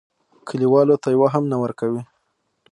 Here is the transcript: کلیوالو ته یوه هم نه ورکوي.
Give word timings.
کلیوالو 0.47 0.95
ته 1.03 1.07
یوه 1.15 1.27
هم 1.33 1.43
نه 1.51 1.57
ورکوي. 1.63 2.01